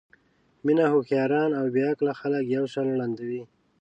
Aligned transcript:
مینه 0.65 0.85
هوښیاران 0.93 1.51
او 1.59 1.65
بې 1.73 1.83
عقله 1.91 2.13
خلک 2.19 2.43
یو 2.55 2.65
شان 2.73 2.87
ړندوي. 2.99 3.41